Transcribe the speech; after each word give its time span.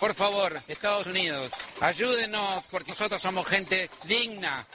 Por 0.00 0.14
favor, 0.14 0.54
Estados 0.66 1.06
Unidos, 1.06 1.50
ayúdenos 1.80 2.64
porque 2.70 2.92
nosotros 2.92 3.20
somos 3.20 3.46
gente 3.46 3.90
digna. 4.08 4.66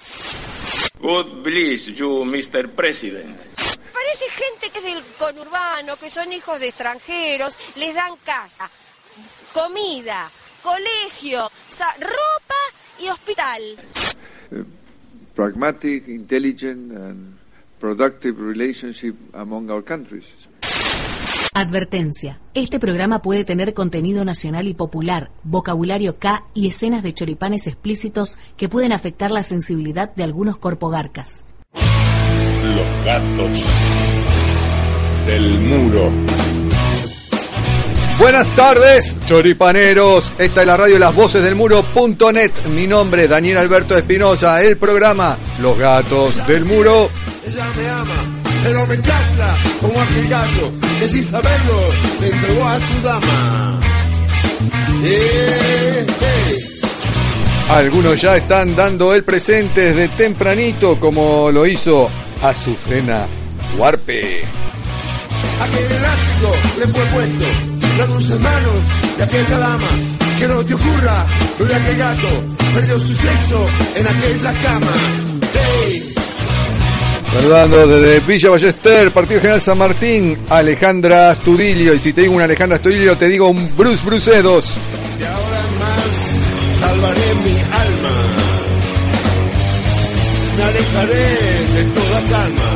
God 1.00 1.42
bless 1.42 1.88
you, 1.88 2.24
Mr. 2.24 2.70
President. 2.70 3.36
Parece 3.92 4.30
gente 4.30 4.70
que 4.70 4.78
es 4.80 4.86
del 4.86 5.04
conurbano, 5.18 5.98
que 5.98 6.12
son 6.12 6.32
hijos 6.32 6.60
de 6.60 6.68
extranjeros, 6.68 7.58
les 7.76 7.96
dan 7.96 8.16
casa, 8.24 8.70
comida, 9.52 10.30
colegio, 10.62 11.52
ropa 12.00 12.56
y 13.00 13.10
hospital. 13.10 13.62
pragmatic, 15.36 16.08
intelligent 16.08 16.92
and 16.92 17.38
productive 17.80 18.40
relationship 18.40 19.16
among 19.34 19.70
our 19.70 19.82
countries. 19.82 20.48
Advertencia. 21.56 22.42
Este 22.54 22.82
programa 22.82 23.22
puede 23.22 23.46
tener 23.46 23.74
contenido 23.74 24.26
nacional 24.26 24.68
y 24.68 24.74
popular, 24.74 25.32
vocabulario 25.44 26.20
K 26.20 26.44
y 26.54 26.68
escenas 26.68 27.02
de 27.02 27.14
choripanes 27.14 27.66
explícitos 27.66 28.38
que 28.58 28.68
pueden 28.68 28.92
afectar 28.92 29.32
la 29.32 29.42
sensibilidad 29.42 30.14
de 30.14 30.26
algunos 30.26 30.58
corpogarcas. 30.58 31.46
Los 31.74 33.06
gatos 33.06 33.66
del 35.26 35.62
muro. 35.62 36.12
Buenas 38.20 38.54
tardes, 38.56 39.22
choripaneros. 39.26 40.34
Esta 40.38 40.60
es 40.60 40.68
la 40.68 40.76
radio 40.76 41.00
Las 41.00 41.16
Voces 41.16 41.42
del 41.42 41.56
Muro.net. 41.56 42.52
Mi 42.70 42.86
nombre 42.86 43.24
es 43.24 43.30
Daniel 43.30 43.60
Alberto 43.60 43.98
Espinosa. 43.98 44.62
El 44.62 44.76
programa 44.76 45.38
Los 45.62 45.78
Gatos 45.78 46.46
del 46.48 46.66
Muro. 46.66 47.10
Ella 47.48 47.66
me 47.78 47.88
ama 47.88 48.45
pero 48.66 48.88
me 48.88 49.00
castra 49.00 49.56
como 49.80 50.02
aquel 50.02 50.28
gato 50.28 50.72
que 51.00 51.08
sin 51.08 51.24
saberlo 51.24 51.92
se 52.20 52.30
entregó 52.30 52.66
a 52.66 52.80
su 52.80 53.02
dama. 53.04 53.80
Eh, 55.04 56.08
eh. 56.22 56.66
Algunos 57.70 58.20
ya 58.20 58.38
están 58.38 58.76
dando 58.76 59.14
el 59.14 59.24
presente 59.24 59.94
desde 59.94 60.08
tempranito, 60.16 61.00
como 61.00 61.52
lo 61.52 61.68
hizo 61.68 62.10
Azucena 62.42 63.28
Huarpe. 63.78 64.42
Aquel 65.62 65.92
elástico 65.92 66.56
le 66.80 66.88
fue 66.88 67.06
puesto, 67.06 67.46
las 68.00 68.08
dulces 68.08 68.40
manos 68.40 68.76
de 69.18 69.24
aquella 69.24 69.60
dama. 69.60 69.90
Que 70.40 70.48
no 70.48 70.66
te 70.66 70.74
ocurra 70.74 71.26
lo 71.60 71.66
de 71.66 71.76
aquel 71.76 71.98
gato, 71.98 72.28
perdió 72.74 73.00
su 73.00 73.16
sexo 73.16 73.68
en 73.96 74.08
aquella 74.08 74.54
cama. 74.62 74.92
Hey. 75.54 76.05
Saludando 77.36 77.86
desde 77.86 78.22
Villa 78.22 78.50
Ballester, 78.50 79.12
Partido 79.12 79.42
General 79.42 79.62
San 79.62 79.78
Martín, 79.78 80.38
Alejandra 80.50 81.32
Astudillo. 81.32 81.94
Y 81.94 82.00
si 82.00 82.14
te 82.14 82.22
digo 82.22 82.34
una 82.34 82.46
Alejandra 82.46 82.78
Astudillo, 82.78 83.18
te 83.18 83.28
digo 83.28 83.50
un 83.50 83.76
Bruce 83.76 84.06
Brucedos. 84.06 84.78
Y 85.20 85.24
ahora 85.26 85.62
más 85.78 86.80
salvaré 86.80 87.36
mi 87.44 87.60
alma. 87.60 88.16
Me 90.58 90.64
alejaré 90.64 91.74
de 91.74 91.84
toda 91.94 92.22
calma. 92.22 92.75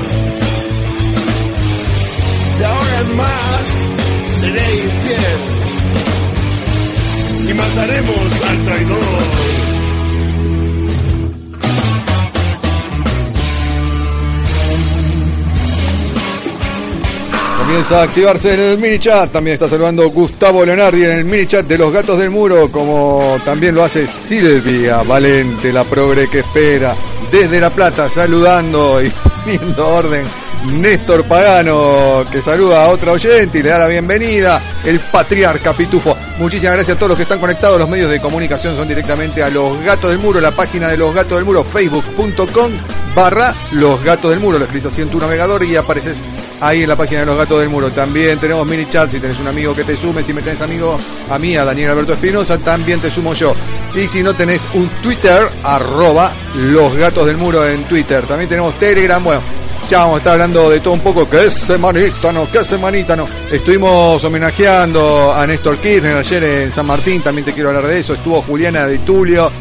Comienza 17.70 18.00
a 18.00 18.03
activarse 18.06 18.56
en 18.56 18.59
el 18.62 18.78
mini 18.80 18.98
chat. 18.98 19.31
También 19.31 19.53
está 19.53 19.70
saludando 19.70 20.09
Gustavo 20.09 20.66
Leonardi 20.66 21.03
en 21.03 21.20
el 21.20 21.23
mini 21.23 21.45
chat 21.45 21.67
de 21.67 21.78
los 21.78 21.94
gatos 21.94 22.17
del 22.17 22.31
muro, 22.31 22.72
como 22.72 23.38
también 23.45 23.76
lo 23.76 23.84
hace 23.84 24.08
Silvia 24.08 25.03
Valente, 25.03 25.72
la 25.72 25.84
progre 25.84 26.28
que 26.28 26.39
espera 26.39 26.95
desde 27.31 27.61
La 27.61 27.70
Plata, 27.70 28.09
saludando 28.09 29.00
y 29.03 29.11
poniendo 29.50 29.88
orden. 29.88 30.26
Néstor 30.73 31.23
Pagano, 31.23 32.26
que 32.30 32.42
saluda 32.42 32.83
a 32.83 32.89
otra 32.89 33.14
oyente 33.14 33.60
y 33.60 33.64
le 33.64 33.70
da 33.70 33.80
la 33.80 33.87
bienvenida. 33.87 34.61
El 34.83 34.99
patriarca 34.99 35.73
Pitufo. 35.73 36.15
Muchísimas 36.37 36.76
gracias 36.76 36.95
a 36.95 36.99
todos 36.99 37.10
los 37.10 37.17
que 37.17 37.23
están 37.23 37.39
conectados. 37.39 37.80
Los 37.80 37.89
medios 37.89 38.11
de 38.11 38.21
comunicación 38.21 38.76
son 38.76 38.87
directamente 38.87 39.42
a 39.42 39.49
Los 39.49 39.82
Gatos 39.82 40.11
del 40.11 40.20
Muro, 40.20 40.39
la 40.39 40.52
página 40.52 40.89
de 40.89 40.98
Los 40.98 41.15
Gatos 41.15 41.37
del 41.37 41.45
Muro, 41.45 41.64
facebook.com 41.64 42.71
barra 43.15 43.55
Los 43.71 44.04
Gatos 44.04 44.30
del 44.30 44.39
Muro. 44.39 44.60
Lo 44.60 44.65
escribes 44.65 44.92
así 44.92 45.02
en 45.02 45.10
tu 45.10 45.20
navegador 45.20 45.64
y 45.64 45.76
apareces 45.76 46.23
ahí 46.61 46.83
en 46.83 46.89
la 46.89 46.95
página 46.95 47.21
de 47.21 47.26
Los 47.26 47.37
Gatos 47.37 47.60
del 47.60 47.70
Muro. 47.70 47.92
También 47.92 48.37
tenemos 48.37 48.67
mini 48.67 48.87
chat, 48.87 49.10
si 49.10 49.20
tenés 49.20 49.39
un 49.39 49.48
amigo 49.48 49.73
que 49.73 49.83
te 49.83 49.98
sume, 49.98 50.23
si 50.23 50.33
me 50.33 50.42
tenés 50.42 50.61
amigo 50.61 50.99
a 51.30 51.39
mí, 51.39 51.55
a 51.55 51.66
Daniel 51.66 51.92
Alberto 51.92 52.14
Espinosa, 52.14 52.60
también 52.60 52.99
te 52.99 53.10
sumo 53.10 53.33
yo. 53.33 53.55
Y 53.95 54.08
si 54.08 54.22
no 54.22 54.33
tenés 54.36 54.61
un 54.73 54.88
Twitter, 55.02 55.50
arroba 55.64 56.32
Los 56.55 56.95
Gatos 56.95 57.26
del 57.26 57.38
Muro 57.38 57.67
en 57.67 57.83
Twitter. 57.86 58.26
También 58.26 58.50
tenemos 58.50 58.77
Telegram, 58.80 59.23
bueno, 59.23 59.42
ya 59.89 60.00
vamos 60.00 60.16
a 60.16 60.17
estar 60.20 60.33
hablando 60.33 60.70
de 60.70 60.80
todo 60.80 60.94
un 60.94 61.00
poco. 61.00 61.27
¿Qué 61.27 61.50
semanita, 61.50 62.32
no? 62.32 62.49
¿Qué 62.52 62.64
semanita, 62.64 63.16
no? 63.16 63.28
Estuvimos 63.52 64.23
homenajeando 64.23 65.33
a 65.33 65.48
Néstor 65.48 65.78
Kirchner 65.78 66.16
ayer 66.16 66.44
en 66.44 66.72
San 66.72 66.86
Martín, 66.86 67.22
también 67.22 67.45
te 67.45 67.54
quiero 67.54 67.70
hablar 67.70 67.88
de 67.88 67.99
eso. 67.99 68.14
Estuvo 68.14 68.42
Juliana 68.44 68.86
de 68.86 68.99
Tulio, 68.99 69.52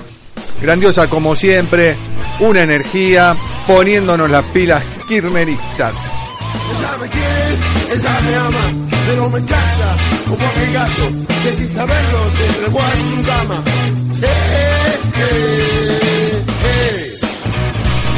grandiosa 0.61 1.09
como 1.09 1.35
siempre, 1.35 1.97
una 2.41 2.63
energía, 2.63 3.35
poniéndonos 3.67 4.31
las 4.31 4.45
pilas 4.45 4.85
kirchneristas. 5.09 6.13
Ella 6.77 6.99
me 7.01 7.09
quiere, 7.09 7.95
ella 7.95 8.21
me 8.21 8.35
ama, 8.37 8.73
pero 9.07 9.31
me 9.31 9.39
encanta 9.39 9.97
como 10.29 10.47
aquel 10.47 10.73
gato 10.73 11.09
que 11.43 11.53
sin 11.55 11.69
saberlo 11.69 12.31
se 12.37 12.47
entregó 12.47 12.81
a 12.81 12.93
su 12.93 13.23
dama. 13.23 13.65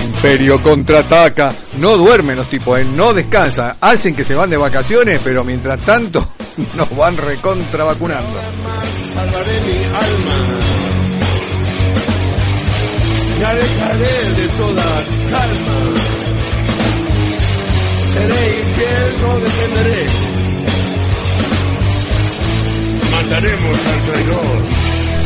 Imperio 0.05 0.63
contraataca. 0.63 1.55
No 1.79 1.97
duermen 1.97 2.37
los 2.37 2.49
tipos, 2.49 2.79
¿eh? 2.79 2.85
no 2.85 3.15
descansan. 3.15 3.75
Hacen 3.81 4.15
que 4.15 4.25
se 4.25 4.35
van 4.35 4.51
de 4.51 4.59
vacaciones, 4.59 5.19
pero 5.25 5.45
mientras 5.45 5.79
tanto 5.81 6.27
nos 6.75 6.95
van 6.95 7.17
recontra 7.17 7.85
vacunando. 7.85 8.39
Salvaré 9.15 9.61
mi 9.63 9.85
alma. 9.85 10.37
Me 13.39 13.47
alejaré 13.47 14.43
de 14.43 14.49
toda 14.59 14.85
calma. 15.31 15.81
Seré 18.13 18.59
infiel, 18.61 19.23
no 19.23 19.41
defenderé. 19.41 20.07
Mataremos 23.11 23.87
al 23.87 24.13
traidor. 24.13 24.80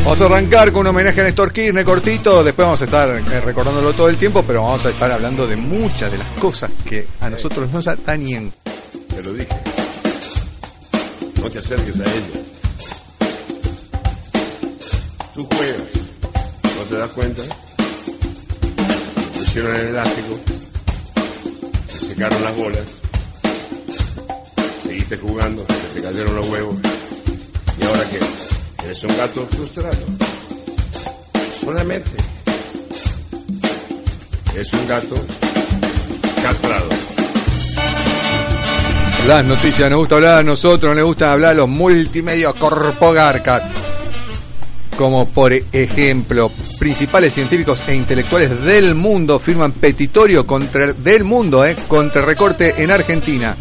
Vamos 0.05 0.21
a 0.21 0.25
arrancar 0.25 0.71
con 0.71 0.81
un 0.81 0.87
homenaje 0.87 1.19
a 1.19 1.23
Néstor 1.23 1.51
Kirchner 1.51 1.83
cortito, 1.83 2.43
después 2.43 2.63
vamos 2.63 2.79
a 2.79 2.85
estar 2.85 3.09
eh, 3.09 3.41
recordándolo 3.41 3.91
todo 3.93 4.07
el 4.07 4.17
tiempo, 4.17 4.43
pero 4.45 4.61
vamos 4.61 4.85
a 4.85 4.91
estar 4.91 5.11
hablando 5.11 5.47
de 5.47 5.55
muchas 5.55 6.11
de 6.11 6.19
las 6.19 6.27
cosas 6.39 6.69
que 6.87 7.07
a 7.21 7.29
nosotros 7.31 7.71
nos 7.71 7.87
atañen. 7.87 8.53
Te 9.09 9.23
lo 9.23 9.33
dije. 9.33 9.49
No 11.41 11.49
te 11.49 11.57
acerques 11.57 11.99
a 11.99 12.03
ella. 12.03 12.39
Tú 15.33 15.43
juegas. 15.47 15.89
¿No 16.77 16.83
te 16.87 16.97
das 16.97 17.09
cuenta? 17.09 17.41
Pusieron 19.33 19.75
el 19.75 19.87
elástico. 19.87 20.39
Se 21.91 22.05
secaron 22.05 22.43
las 22.43 22.55
bolas. 22.55 22.85
Seguiste 24.83 25.17
jugando. 25.17 25.65
Te 25.95 26.01
cayeron 26.03 26.35
los 26.35 26.47
huevos. 26.47 26.75
¿Y 27.81 27.83
ahora 27.85 28.03
qué? 28.11 28.54
Eres 28.85 29.03
un 29.03 29.17
gato 29.17 29.47
frustrado. 29.47 29.97
Solamente. 31.59 32.11
Es 34.55 34.71
un 34.73 34.87
gato 34.87 35.15
castrado. 36.43 36.89
Las 39.27 39.43
noticias 39.43 39.89
nos 39.89 39.99
gusta 39.99 40.15
hablar 40.17 40.37
a 40.37 40.43
nosotros, 40.43 40.95
nos 40.95 41.03
gusta 41.03 41.33
hablar 41.33 41.51
a 41.51 41.55
los 41.55 41.67
multimedios 41.67 42.53
corpogarcas. 42.53 43.71
Como 44.95 45.27
por 45.29 45.51
ejemplo, 45.51 46.51
principales 46.77 47.33
científicos 47.33 47.81
e 47.87 47.95
intelectuales 47.95 48.63
del 48.63 48.93
mundo 48.93 49.39
firman 49.39 49.71
petitorio 49.71 50.45
contra 50.45 50.93
del 50.93 51.23
mundo, 51.23 51.65
eh, 51.65 51.75
contra 51.87 52.21
el 52.21 52.27
recorte 52.27 52.75
en 52.77 52.91
Argentina. 52.91 53.57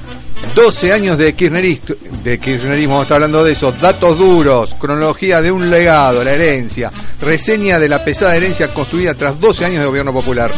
12 0.54 0.92
años 0.92 1.18
de, 1.18 1.34
kirchnerismo, 1.34 3.02
estar 3.02 3.16
hablando 3.16 3.44
de 3.44 3.52
eso, 3.52 3.72
datos 3.72 4.18
duros, 4.18 4.74
cronología 4.78 5.40
de 5.40 5.50
un 5.50 5.70
legado, 5.70 6.22
la 6.22 6.32
herencia, 6.32 6.92
reseña 7.20 7.78
de 7.78 7.88
la 7.88 8.04
pesada 8.04 8.36
herencia 8.36 8.72
construida 8.72 9.14
tras 9.14 9.40
12 9.40 9.64
años 9.64 9.80
de 9.80 9.86
gobierno 9.86 10.12
popular. 10.12 10.52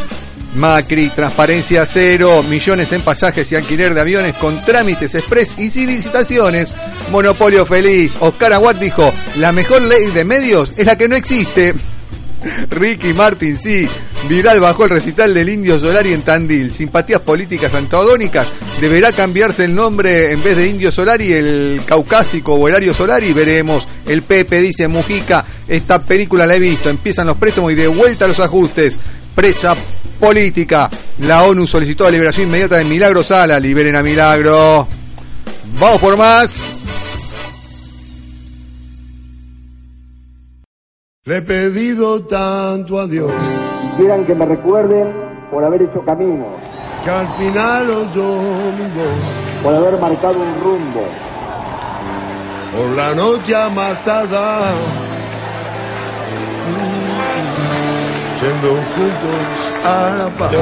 Macri, 0.55 1.11
transparencia 1.11 1.85
cero, 1.85 2.43
millones 2.43 2.91
en 2.93 3.03
pasajes 3.03 3.53
y 3.53 3.57
alquiler 3.57 3.93
de 3.93 4.01
aviones 4.01 4.35
con 4.37 4.65
trámites 4.65 5.15
express 5.15 5.55
y 5.59 5.69
sin 5.69 5.89
licitaciones. 5.89 6.75
Monopolio 7.11 7.67
feliz. 7.67 8.17
Oscar 8.21 8.55
Aguat 8.55 8.79
dijo, 8.79 9.13
la 9.37 9.53
mejor 9.53 9.83
ley 9.83 10.07
de 10.13 10.25
medios 10.25 10.73
es 10.77 10.87
la 10.87 10.97
que 10.97 11.09
no 11.09 11.17
existe. 11.17 11.75
Ricky 12.71 13.13
Martin, 13.13 13.59
sí. 13.59 13.89
Viral 14.29 14.59
bajo 14.59 14.85
el 14.85 14.91
recital 14.91 15.33
del 15.33 15.49
Indio 15.49 15.79
Solari 15.79 16.13
en 16.13 16.23
Tandil. 16.23 16.73
Simpatías 16.73 17.21
políticas 17.21 17.75
antagónicas. 17.75 18.49
Deberá 18.81 19.13
cambiarse 19.13 19.65
el 19.65 19.75
nombre 19.75 20.33
en 20.33 20.43
vez 20.43 20.57
de 20.57 20.67
Indio 20.67 20.91
Solari, 20.91 21.33
el 21.33 21.83
Caucásico 21.87 22.55
o 22.55 22.69
el 22.69 22.95
Solari. 22.95 23.33
Veremos. 23.33 23.87
El 24.07 24.23
Pepe 24.23 24.61
dice 24.61 24.89
Mujica. 24.89 25.45
Esta 25.69 26.03
película 26.03 26.47
la 26.47 26.57
he 26.57 26.61
visto. 26.61 26.89
Empiezan 26.91 27.29
los 27.29 27.37
préstamos 27.37 27.73
y 27.73 27.77
de 27.77 27.87
vuelta 27.87 28.27
los 28.27 28.41
ajustes. 28.41 28.99
Presa 29.35 29.77
política. 30.19 30.91
La 31.21 31.45
ONU 31.45 31.67
solicitó 31.67 32.05
la 32.05 32.11
liberación 32.11 32.49
inmediata 32.49 32.79
de 32.79 32.85
Milagro 32.85 33.23
Sala. 33.23 33.61
Liberen 33.61 33.95
a 33.95 34.03
Milagro. 34.03 34.89
Vamos 35.79 36.01
por 36.01 36.17
más. 36.17 36.75
Le 41.27 41.39
he 41.39 41.43
pedido 41.43 42.21
tanto 42.21 43.01
a 43.01 43.07
Dios 43.09 43.33
Quieran 43.97 44.25
que 44.27 44.35
me 44.37 44.47
recuerden 44.47 45.13
por 45.51 45.65
haber 45.65 45.83
hecho 45.83 46.05
camino, 46.05 46.47
que 47.03 47.11
al 47.11 47.27
final 47.37 47.85
los 47.89 48.15
domingos, 48.15 49.17
por 49.61 49.75
haber 49.75 49.99
marcado 49.99 50.39
un 50.39 50.55
rumbo, 50.63 51.03
por 52.73 52.91
la 52.91 53.13
noche 53.17 53.57
a 53.57 53.69
más 53.71 54.01
tardar, 54.05 54.73
yendo 58.41 58.69
juntos 58.95 59.73
a 59.85 60.17
la 60.19 60.29
paz. 60.39 60.53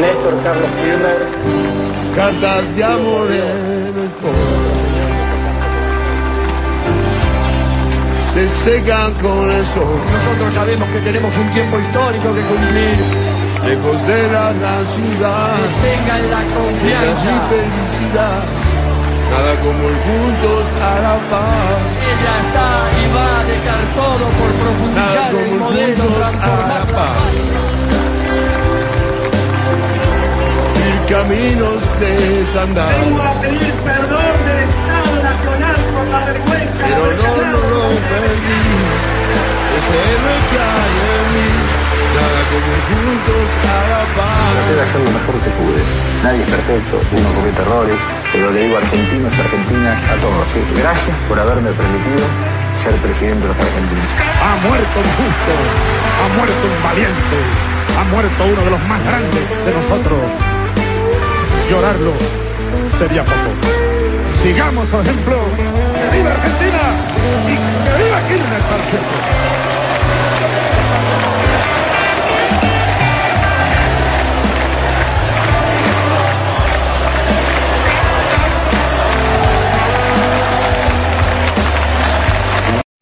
Néstor 0.00 0.42
Carlos 0.42 0.70
Kirchner, 0.82 1.28
cartas 2.16 2.76
de 2.76 2.82
amor 2.82 3.28
se 8.40 8.70
secan 8.70 9.12
con 9.14 9.50
el 9.50 9.66
sol. 9.66 10.00
Nosotros 10.12 10.54
sabemos 10.54 10.88
que 10.88 11.00
tenemos 11.00 11.36
un 11.36 11.50
tiempo 11.50 11.78
histórico 11.78 12.34
que 12.34 12.40
cumplir. 12.40 12.96
Lejos 13.64 14.06
de 14.06 14.22
la 14.32 14.52
gran 14.52 14.86
ciudad. 14.86 15.52
Que 15.60 15.88
tengan 15.88 16.30
la 16.30 16.42
confianza. 16.54 17.28
Y 17.28 17.40
felicidad. 17.52 18.40
Nada 19.30 19.52
como 19.60 19.88
el 19.88 19.96
juntos 20.06 20.64
a 20.80 20.92
la 21.06 21.16
paz. 21.30 21.80
Ella 22.10 22.34
está 22.44 22.70
y 22.96 23.04
va 23.14 23.28
a 23.40 23.44
dejar 23.44 23.82
todo 24.00 24.24
por 24.38 24.50
profundizar 24.60 25.14
Nada 25.14 25.30
como 25.30 25.40
el 25.40 25.60
modelo 25.60 26.02
juntos 26.02 26.34
a 26.40 26.56
la 26.72 26.82
paz. 26.96 27.20
Mil 30.80 30.98
caminos 31.12 31.80
desandar. 32.00 32.92
Vengo 33.04 33.22
a 33.22 33.40
pedir 33.42 33.74
perdón 33.84 34.32
del 34.46 34.60
Estado 34.64 35.12
Nacional. 35.22 35.69
Pero 36.10 37.04
no, 37.06 37.30
no 37.52 37.60
lo 37.70 37.82
perdí. 38.10 38.62
Ese 39.78 39.94
héroe 39.94 40.36
que 40.50 40.58
hay 40.58 40.94
en 41.06 41.24
mí. 41.34 41.50
Nada 42.10 42.40
como 42.50 42.72
juntos 42.90 43.48
a 43.62 43.78
la 43.86 44.02
paz. 44.18 44.50
Traté 44.50 44.74
de 44.74 44.82
hacer 44.82 45.00
lo 45.06 45.10
mejor 45.14 45.34
que 45.38 45.50
pude. 45.54 45.80
Nadie 46.24 46.42
es 46.42 46.50
perfecto, 46.50 47.00
uno 47.14 47.28
comete 47.32 47.62
errores, 47.62 47.98
pero 48.32 48.50
le 48.50 48.60
digo 48.66 48.76
argentinos, 48.76 49.32
argentinas, 49.38 49.96
a 50.10 50.14
todos. 50.18 50.44
¿sí? 50.52 50.60
Gracias 50.82 51.16
por 51.28 51.38
haberme 51.38 51.70
permitido 51.70 52.26
ser 52.82 52.94
presidente 52.98 53.46
de 53.46 53.48
los 53.54 53.56
argentinos. 53.56 54.10
Ha 54.42 54.54
muerto 54.66 54.96
un 54.98 55.10
justo, 55.14 55.52
ha 55.54 56.26
muerto 56.34 56.62
un 56.66 56.82
valiente, 56.82 57.38
ha 57.94 58.04
muerto 58.10 58.40
uno 58.50 58.60
de 58.66 58.70
los 58.74 58.82
más 58.90 59.00
grandes 59.06 59.44
de 59.64 59.70
nosotros. 59.70 60.18
Llorarlo 61.70 62.12
sería 62.98 63.22
poco. 63.22 63.50
Sigamos 64.42 64.88
su 64.88 64.98
ejemplo. 64.98 65.89
¡Que 66.20 66.24
viva 66.26 66.34
Argentina! 66.34 66.84
¡Y 67.48 67.54
que 67.56 67.94
viva 68.04 68.20
Kirchner, 68.28 68.62
por 68.68 68.80
cierto! 68.90 69.16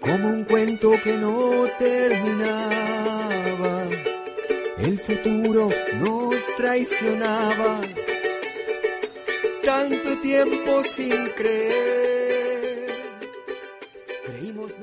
Como 0.00 0.26
un 0.28 0.42
cuento 0.44 0.88
que 1.02 1.14
no 1.16 1.66
terminaba, 1.76 3.74
el 4.78 4.96
futuro 5.00 5.70
nos 5.98 6.36
traicionaba. 6.56 7.80
Tanto 9.64 10.18
tiempo 10.20 10.84
sin 10.84 11.30
creer, 11.30 12.07